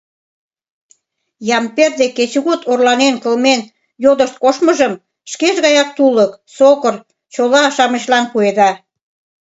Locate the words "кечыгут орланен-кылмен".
2.17-3.61